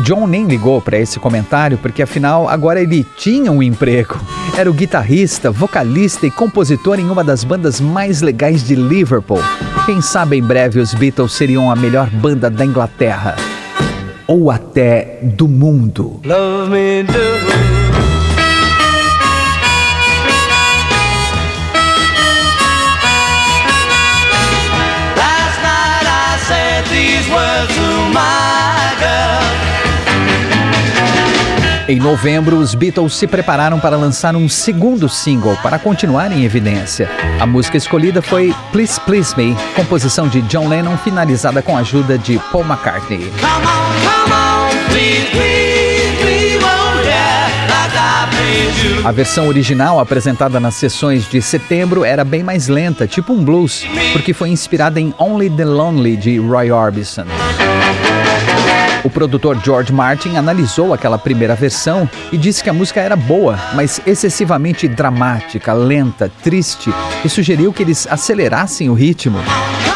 [0.02, 4.18] John nem ligou para esse comentário porque afinal agora ele tinha um emprego.
[4.58, 9.38] Era o guitarrista, vocalista e compositor em uma das bandas mais legais de Liverpool.
[9.86, 13.36] Quem sabe em breve os Beatles seriam a melhor banda da Inglaterra
[14.32, 16.18] ou até do mundo.
[16.24, 17.71] Love me do.
[31.92, 37.06] Em novembro, os Beatles se prepararam para lançar um segundo single para continuar em evidência.
[37.38, 42.16] A música escolhida foi Please Please Me, composição de John Lennon, finalizada com a ajuda
[42.16, 43.30] de Paul McCartney.
[43.38, 46.42] Come on, come on, please, please, please,
[49.04, 53.84] a versão original, apresentada nas sessões de setembro, era bem mais lenta, tipo um blues,
[54.12, 57.26] porque foi inspirada em Only the Lonely de Roy Orbison.
[59.12, 63.58] O produtor George Martin analisou aquela primeira versão e disse que a música era boa,
[63.74, 66.90] mas excessivamente dramática, lenta, triste
[67.22, 69.38] e sugeriu que eles acelerassem o ritmo.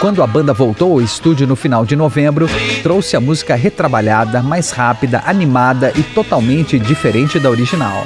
[0.02, 2.46] Quando a banda voltou ao estúdio no final de novembro,
[2.82, 8.04] trouxe a música retrabalhada, mais rápida, animada e totalmente diferente da original.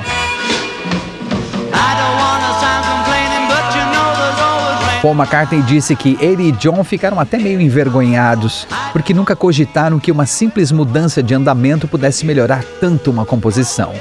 [5.03, 10.12] Paul McCartney disse que ele e John ficaram até meio envergonhados, porque nunca cogitaram que
[10.12, 13.94] uma simples mudança de andamento pudesse melhorar tanto uma composição.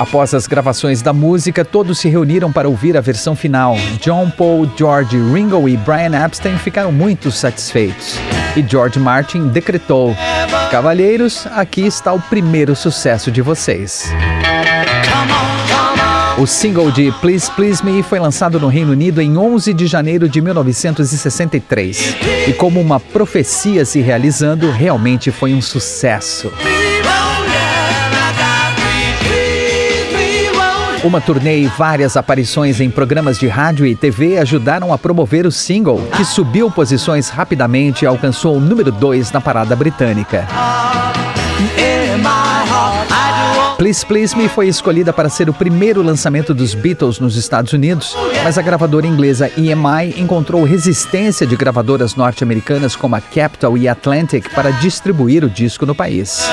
[0.00, 3.76] Após as gravações da música, todos se reuniram para ouvir a versão final.
[4.00, 8.18] John, Paul, George, Ringo e Brian Epstein ficaram muito satisfeitos.
[8.56, 10.16] E George Martin decretou:
[10.68, 14.12] Cavalheiros, aqui está o primeiro sucesso de vocês.
[16.36, 20.28] O single de Please Please Me foi lançado no Reino Unido em 11 de janeiro
[20.28, 22.16] de 1963.
[22.48, 26.52] E como uma profecia se realizando, realmente foi um sucesso.
[31.04, 35.52] Uma turnê e várias aparições em programas de rádio e TV ajudaram a promover o
[35.52, 40.48] single, que subiu posições rapidamente e alcançou o número 2 na parada britânica.
[43.76, 48.16] Please Please Me foi escolhida para ser o primeiro lançamento dos Beatles nos Estados Unidos,
[48.44, 54.48] mas a gravadora inglesa EMI encontrou resistência de gravadoras norte-americanas como a Capitol e Atlantic
[54.54, 56.48] para distribuir o disco no país.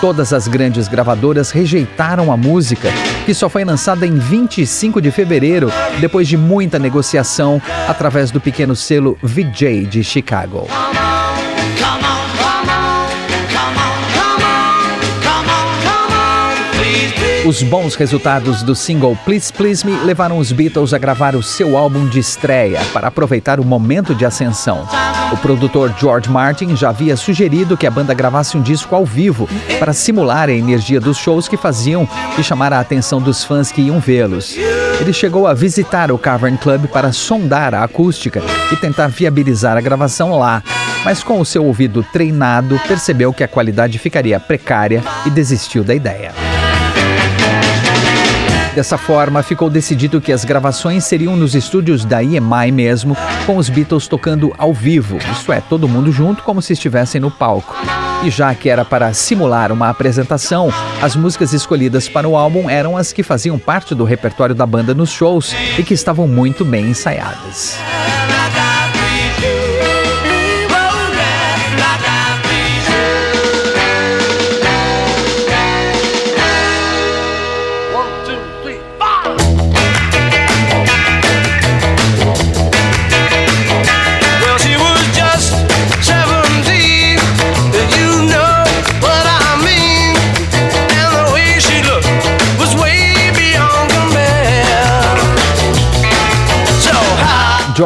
[0.00, 2.90] Todas as grandes gravadoras rejeitaram a música,
[3.24, 5.70] que só foi lançada em 25 de fevereiro,
[6.00, 10.68] depois de muita negociação através do pequeno selo VJ de Chicago.
[17.46, 21.76] Os bons resultados do single Please Please Me levaram os Beatles a gravar o seu
[21.76, 24.84] álbum de estreia para aproveitar o momento de ascensão.
[25.32, 29.48] O produtor George Martin já havia sugerido que a banda gravasse um disco ao vivo
[29.78, 33.82] para simular a energia dos shows que faziam e chamar a atenção dos fãs que
[33.82, 34.56] iam vê-los.
[35.00, 38.42] Ele chegou a visitar o Cavern Club para sondar a acústica
[38.72, 40.64] e tentar viabilizar a gravação lá,
[41.04, 45.94] mas com o seu ouvido treinado, percebeu que a qualidade ficaria precária e desistiu da
[45.94, 46.55] ideia.
[48.76, 53.16] Dessa forma, ficou decidido que as gravações seriam nos estúdios da EMI mesmo,
[53.46, 57.30] com os Beatles tocando ao vivo, isto é, todo mundo junto como se estivessem no
[57.30, 57.74] palco.
[58.22, 60.68] E já que era para simular uma apresentação,
[61.00, 64.92] as músicas escolhidas para o álbum eram as que faziam parte do repertório da banda
[64.92, 67.78] nos shows e que estavam muito bem ensaiadas.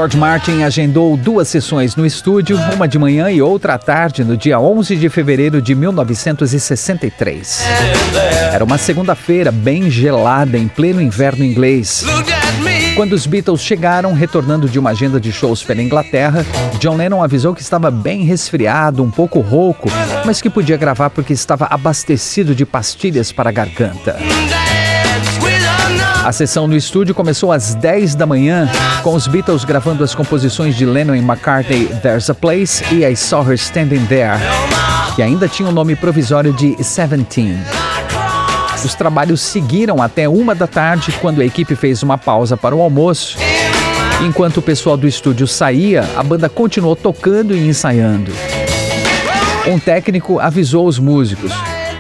[0.01, 4.34] George Martin agendou duas sessões no estúdio, uma de manhã e outra à tarde, no
[4.34, 7.62] dia 11 de fevereiro de 1963.
[8.51, 12.03] Era uma segunda-feira bem gelada, em pleno inverno inglês.
[12.96, 16.46] Quando os Beatles chegaram, retornando de uma agenda de shows pela Inglaterra,
[16.78, 19.90] John Lennon avisou que estava bem resfriado, um pouco rouco,
[20.24, 24.16] mas que podia gravar porque estava abastecido de pastilhas para a garganta.
[26.23, 28.68] A sessão no estúdio começou às 10 da manhã,
[29.03, 33.16] com os Beatles gravando as composições de Lennon e McCartney There's a Place e I
[33.16, 34.39] Saw Her Standing There,
[35.16, 37.59] que ainda tinha o nome provisório de Seventeen.
[38.85, 42.83] Os trabalhos seguiram até uma da tarde, quando a equipe fez uma pausa para o
[42.83, 43.39] almoço.
[44.23, 48.31] Enquanto o pessoal do estúdio saía, a banda continuou tocando e ensaiando.
[49.66, 51.53] Um técnico avisou os músicos: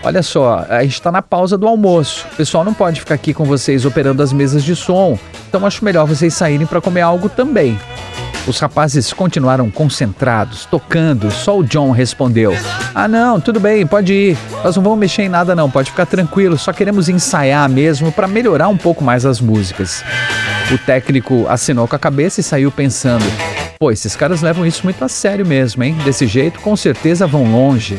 [0.02, 2.26] Olha só, a gente está na pausa do almoço.
[2.32, 5.84] O pessoal não pode ficar aqui com vocês operando as mesas de som, então acho
[5.84, 7.78] melhor vocês saírem para comer algo também.
[8.46, 12.56] Os rapazes continuaram concentrados, tocando, só o John respondeu:
[12.94, 14.38] Ah, não, tudo bem, pode ir.
[14.64, 18.26] Nós não vamos mexer em nada, não, pode ficar tranquilo, só queremos ensaiar mesmo para
[18.26, 20.02] melhorar um pouco mais as músicas.
[20.72, 23.24] O técnico assinou com a cabeça e saiu pensando:
[23.78, 25.94] Pô, esses caras levam isso muito a sério mesmo, hein?
[26.04, 27.98] Desse jeito, com certeza vão longe.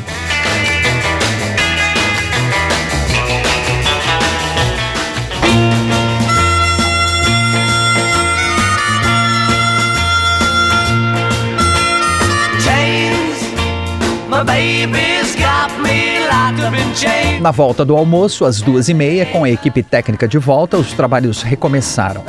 [17.41, 20.93] Na volta do almoço, às duas e meia, com a equipe técnica de volta, os
[20.93, 22.23] trabalhos recomeçaram.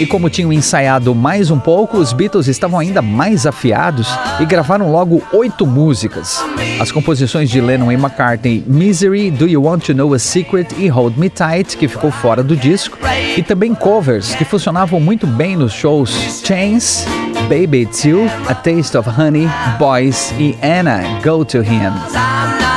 [0.00, 4.08] E como tinham ensaiado mais um pouco, os Beatles estavam ainda mais afiados
[4.40, 6.42] e gravaram logo oito músicas.
[6.80, 10.88] As composições de Lennon e McCartney, Misery, Do You Want to Know a Secret e
[10.88, 12.98] Hold Me Tight, que ficou fora do disco,
[13.36, 17.06] e também covers que funcionavam muito bem nos shows Chains,
[17.42, 22.73] Baby It's You, A Taste of Honey, Boys e Anna, Go to Him.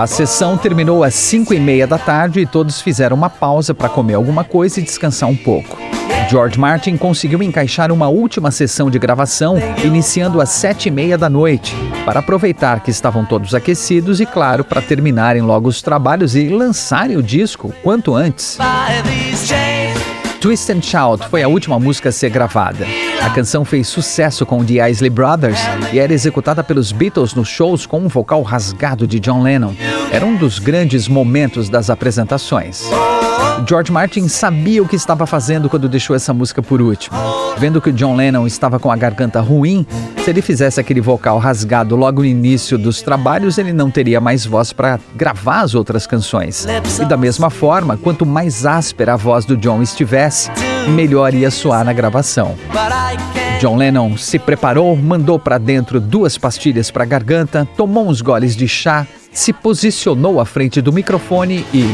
[0.00, 3.90] A sessão terminou às 5 e meia da tarde e todos fizeram uma pausa para
[3.90, 5.76] comer alguma coisa e descansar um pouco.
[6.30, 11.28] George Martin conseguiu encaixar uma última sessão de gravação, iniciando às sete e meia da
[11.28, 11.76] noite,
[12.06, 17.18] para aproveitar que estavam todos aquecidos e, claro, para terminarem logo os trabalhos e lançarem
[17.18, 18.56] o disco quanto antes.
[20.40, 22.86] Twist and Shout foi a última música a ser gravada.
[23.20, 25.58] A canção fez sucesso com The Isley Brothers
[25.92, 29.74] e era executada pelos Beatles nos shows com um vocal rasgado de John Lennon.
[30.10, 32.82] Era um dos grandes momentos das apresentações.
[33.68, 37.16] George Martin sabia o que estava fazendo quando deixou essa música por último.
[37.58, 39.86] Vendo que John Lennon estava com a garganta ruim,
[40.24, 44.46] se ele fizesse aquele vocal rasgado logo no início dos trabalhos, ele não teria mais
[44.46, 46.66] voz para gravar as outras canções.
[47.00, 50.50] E da mesma forma, quanto mais áspera a voz do John estivesse,
[50.88, 52.56] melhor ia soar na gravação.
[53.60, 58.56] John Lennon se preparou, mandou para dentro duas pastilhas para a garganta, tomou uns goles
[58.56, 61.84] de chá, se posicionou à frente do microfone e.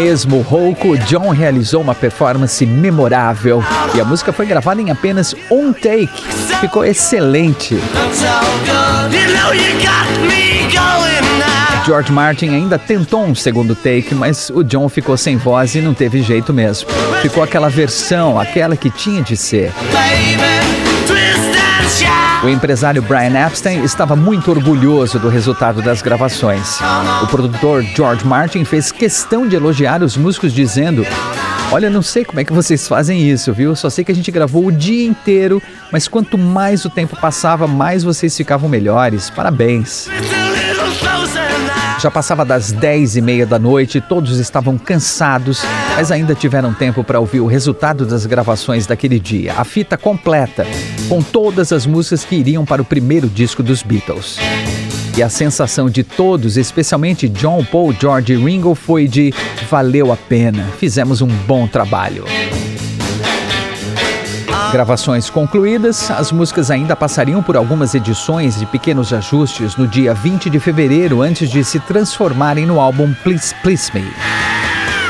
[0.00, 3.60] Mesmo rouco, John realizou uma performance memorável
[3.96, 6.22] e a música foi gravada em apenas um take.
[6.60, 7.74] Ficou excelente.
[11.84, 15.92] George Martin ainda tentou um segundo take, mas o John ficou sem voz e não
[15.92, 16.88] teve jeito mesmo.
[17.20, 19.72] Ficou aquela versão, aquela que tinha de ser.
[22.42, 26.78] O empresário Brian Epstein estava muito orgulhoso do resultado das gravações.
[27.22, 31.04] O produtor George Martin fez questão de elogiar os músicos, dizendo:
[31.72, 33.74] Olha, não sei como é que vocês fazem isso, viu?
[33.74, 35.60] Só sei que a gente gravou o dia inteiro,
[35.90, 39.28] mas quanto mais o tempo passava, mais vocês ficavam melhores.
[39.30, 40.08] Parabéns.
[41.98, 45.64] Já passava das 10 e meia da noite, todos estavam cansados,
[45.96, 50.64] mas ainda tiveram tempo para ouvir o resultado das gravações daquele dia, a fita completa,
[51.08, 54.36] com todas as músicas que iriam para o primeiro disco dos Beatles.
[55.16, 59.34] E a sensação de todos, especialmente John, Paul, George e Ringo, foi de
[59.68, 62.24] valeu a pena, fizemos um bom trabalho.
[64.70, 70.50] Gravações concluídas, as músicas ainda passariam por algumas edições de pequenos ajustes no dia 20
[70.50, 74.04] de fevereiro antes de se transformarem no álbum Please Please Me.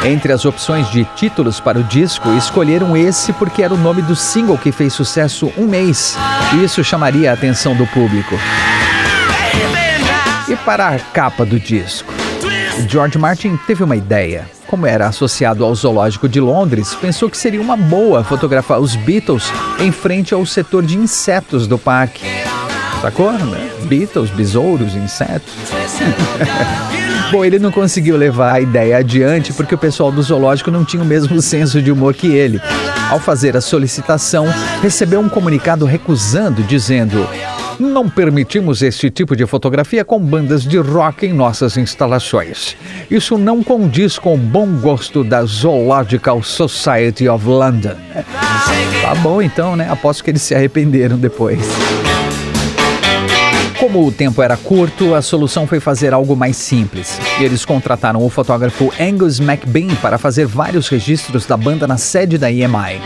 [0.04, 4.14] Entre as opções de títulos para o disco, escolheram esse porque era o nome do
[4.14, 6.16] single que fez sucesso um mês,
[6.54, 8.34] e isso chamaria a atenção do público.
[10.48, 12.12] E para a capa do disco?
[12.88, 14.48] George Martin teve uma ideia.
[14.68, 19.52] Como era associado ao Zoológico de Londres, pensou que seria uma boa fotografar os Beatles
[19.80, 22.24] em frente ao setor de insetos do parque.
[23.02, 23.32] Sacou?
[23.32, 23.70] Né?
[23.84, 25.54] Beatles, besouros, insetos.
[27.30, 31.02] Bom, ele não conseguiu levar a ideia adiante porque o pessoal do zoológico não tinha
[31.02, 32.60] o mesmo senso de humor que ele.
[33.10, 34.46] Ao fazer a solicitação,
[34.82, 37.28] recebeu um comunicado recusando, dizendo:
[37.78, 42.76] não permitimos este tipo de fotografia com bandas de rock em nossas instalações.
[43.10, 47.94] Isso não condiz com o bom gosto da Zoological Society of London.
[49.02, 49.88] Tá bom então, né?
[49.90, 51.60] Aposto que eles se arrependeram depois.
[53.78, 57.16] Como o tempo era curto, a solução foi fazer algo mais simples.
[57.38, 62.50] Eles contrataram o fotógrafo Angus McBean para fazer vários registros da banda na sede da
[62.50, 63.00] EMI.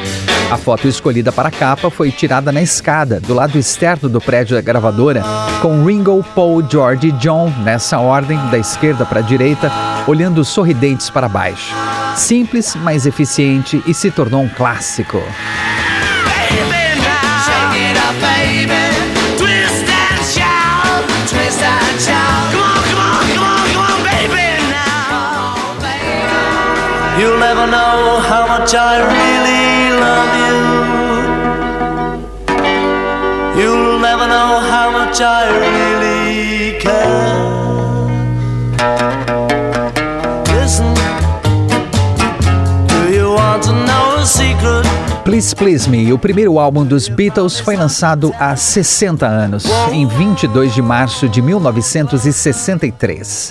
[0.50, 4.56] A foto escolhida para a capa foi tirada na escada, do lado externo do prédio
[4.56, 5.22] da gravadora,
[5.60, 9.70] com Ringo, Paul, George e John, nessa ordem, da esquerda para a direita,
[10.06, 11.74] olhando sorridentes para baixo.
[12.16, 15.22] Simples, mas eficiente e se tornou um clássico.
[27.72, 30.58] Know how much I really love you.
[33.58, 37.32] You'll never know how much I really care.
[45.24, 50.74] Please Please Me, o primeiro álbum dos Beatles, foi lançado há 60 anos, em 22
[50.74, 53.50] de março de 1963.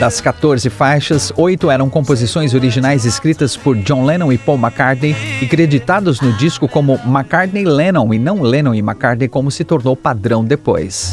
[0.00, 5.46] Das 14 faixas, oito eram composições originais escritas por John Lennon e Paul McCartney e
[5.46, 11.12] creditados no disco como McCartney-Lennon e não Lennon e McCartney como se tornou padrão depois.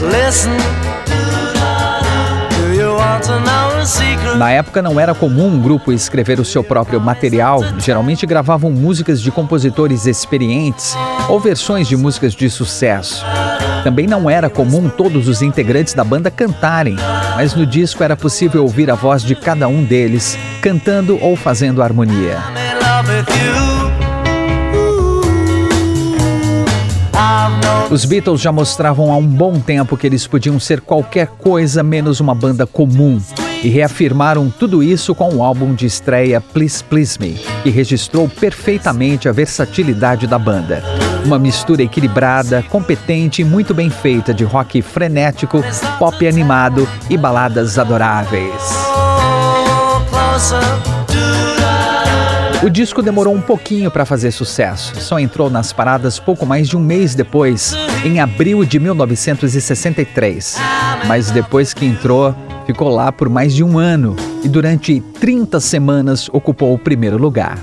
[4.38, 9.22] Na época não era comum um grupo escrever o seu próprio material, geralmente gravavam músicas
[9.22, 10.96] de compositores experientes
[11.30, 13.24] ou versões de músicas de sucesso.
[13.84, 16.96] Também não era comum todos os integrantes da banda cantarem,
[17.36, 21.84] mas no disco era possível ouvir a voz de cada um deles cantando ou fazendo
[21.84, 22.38] harmonia.
[27.92, 32.20] Os Beatles já mostravam há um bom tempo que eles podiam ser qualquer coisa menos
[32.20, 33.20] uma banda comum
[33.64, 39.30] e reafirmaram tudo isso com o álbum de estreia Please Please Me, que registrou perfeitamente
[39.30, 40.84] a versatilidade da banda.
[41.26, 45.64] Uma mistura equilibrada, competente e muito bem feita de rock frenético,
[45.98, 48.74] pop animado e baladas adoráveis.
[52.62, 56.78] O disco demorou um pouquinho para fazer sucesso, só entrou nas paradas pouco mais de
[56.78, 60.58] um mês depois, em abril de 1963.
[61.06, 62.34] Mas depois que entrou,
[62.66, 67.58] ficou lá por mais de um ano e durante 30 semanas ocupou o primeiro lugar.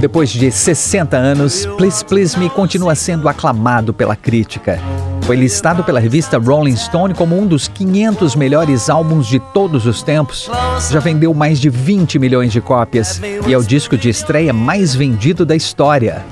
[0.00, 4.80] Depois de 60 anos, Please Please Me continua sendo aclamado pela crítica.
[5.22, 10.02] Foi listado pela revista Rolling Stone como um dos 500 melhores álbuns de todos os
[10.02, 10.50] tempos.
[10.90, 14.94] Já vendeu mais de 20 milhões de cópias e é o disco de estreia mais
[14.94, 16.24] vendido da história.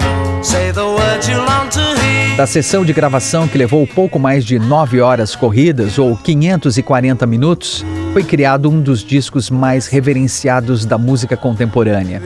[2.39, 7.84] Da sessão de gravação que levou pouco mais de 9 horas corridas ou 540 minutos,
[8.12, 12.22] foi criado um dos discos mais reverenciados da música contemporânea.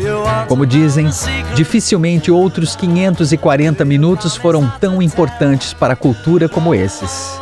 [0.49, 1.09] Como dizem,
[1.55, 7.41] dificilmente outros 540 minutos foram tão importantes para a cultura como esses.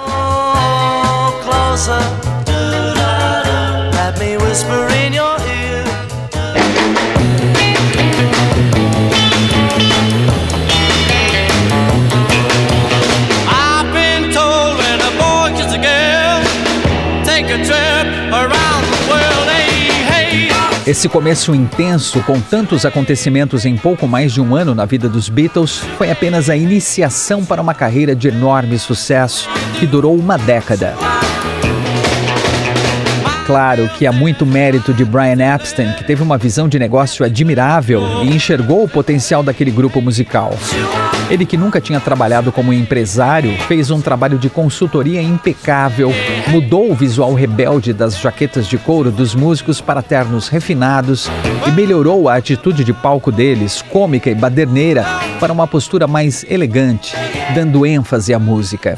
[20.90, 25.28] Esse começo intenso, com tantos acontecimentos em pouco mais de um ano na vida dos
[25.28, 30.96] Beatles, foi apenas a iniciação para uma carreira de enorme sucesso que durou uma década.
[33.50, 38.22] Claro que há muito mérito de Brian Epstein, que teve uma visão de negócio admirável
[38.22, 40.56] e enxergou o potencial daquele grupo musical.
[41.28, 46.12] Ele, que nunca tinha trabalhado como empresário, fez um trabalho de consultoria impecável,
[46.46, 51.28] mudou o visual rebelde das jaquetas de couro dos músicos para ternos refinados
[51.66, 55.04] e melhorou a atitude de palco deles, cômica e baderneira,
[55.40, 57.16] para uma postura mais elegante,
[57.52, 58.96] dando ênfase à música.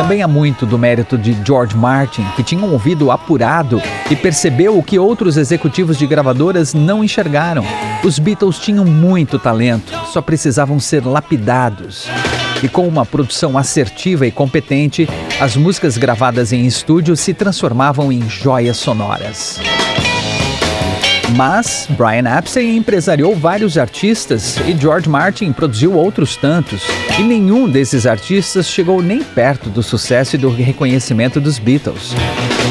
[0.00, 4.78] Também há muito do mérito de George Martin, que tinha um ouvido apurado e percebeu
[4.78, 7.62] o que outros executivos de gravadoras não enxergaram.
[8.02, 12.08] Os Beatles tinham muito talento, só precisavam ser lapidados.
[12.62, 15.06] E com uma produção assertiva e competente,
[15.38, 19.60] as músicas gravadas em estúdio se transformavam em joias sonoras.
[21.36, 26.82] Mas Brian Epstein empresariou vários artistas e George Martin produziu outros tantos,
[27.18, 32.14] e nenhum desses artistas chegou nem perto do sucesso e do reconhecimento dos Beatles.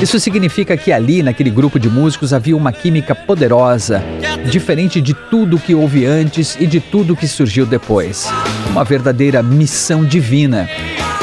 [0.01, 4.03] Isso significa que ali, naquele grupo de músicos, havia uma química poderosa,
[4.49, 8.29] diferente de tudo que houve antes e de tudo que surgiu depois.
[8.69, 10.69] Uma verdadeira missão divina.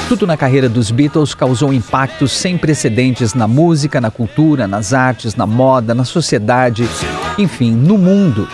[0.09, 5.35] Tudo na carreira dos Beatles causou impactos sem precedentes na música, na cultura, nas artes,
[5.35, 6.89] na moda, na sociedade,
[7.37, 8.49] enfim, no mundo.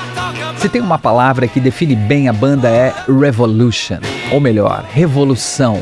[0.56, 3.98] Se tem uma palavra que define bem a banda é revolution,
[4.32, 5.78] ou melhor, revolução.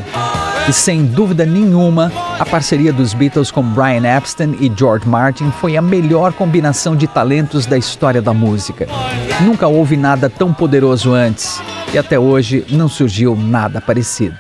[0.69, 5.77] E sem dúvida nenhuma, a parceria dos Beatles com Brian Epstein e George Martin foi
[5.77, 8.89] a melhor combinação de talentos da história da música.
[9.43, 11.63] Nunca houve nada tão poderoso antes
[11.95, 14.37] e até hoje não surgiu nada parecido.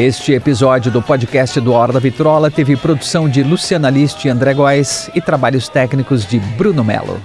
[0.00, 4.54] Este episódio do podcast do Hora da Vitrola teve produção de Luciana List e André
[4.54, 7.20] Góes e trabalhos técnicos de Bruno Melo.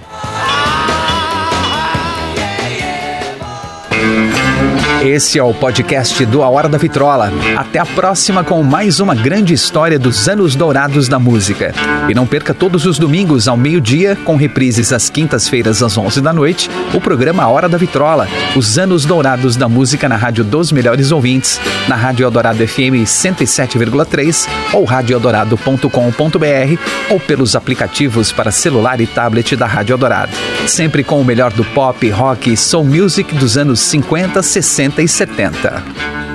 [5.06, 7.32] Esse é o podcast do A Hora da Vitrola.
[7.56, 11.72] Até a próxima com mais uma grande história dos anos dourados da música.
[12.08, 16.32] E não perca todos os domingos ao meio-dia, com reprises às quintas-feiras às 11 da
[16.32, 18.26] noite, o programa A Hora da Vitrola,
[18.56, 24.48] os anos dourados da música na Rádio dos Melhores Ouvintes, na Rádio Eldorado FM 107,3
[24.72, 26.80] ou radioeldorado.com.br
[27.10, 30.32] ou pelos aplicativos para celular e tablet da Rádio Eldorado.
[30.66, 35.08] Sempre com o melhor do pop, rock e soul music dos anos 50, 60 e
[35.08, 36.25] 70.